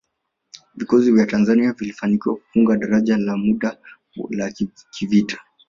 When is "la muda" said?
3.17-3.77